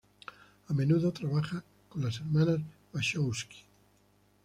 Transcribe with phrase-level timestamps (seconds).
[0.67, 2.59] A menudo trabaja con las Hermanas
[2.91, 3.63] Wachowski.